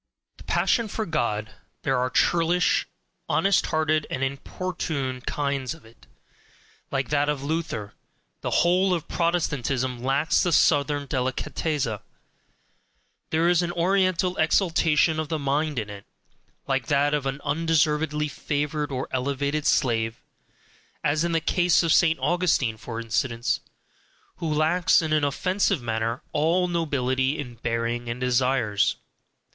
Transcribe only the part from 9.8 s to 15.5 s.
lacks the southern DELICATEZZA. There is an Oriental exaltation of the